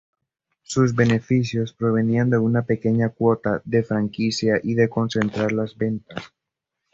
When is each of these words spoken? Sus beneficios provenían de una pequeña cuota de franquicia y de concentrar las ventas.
Sus 0.63 0.95
beneficios 0.95 1.73
provenían 1.73 2.31
de 2.31 2.39
una 2.39 2.63
pequeña 2.63 3.09
cuota 3.09 3.61
de 3.65 3.83
franquicia 3.83 4.59
y 4.63 4.73
de 4.73 4.89
concentrar 4.89 5.51
las 5.51 5.77
ventas. 5.77 6.23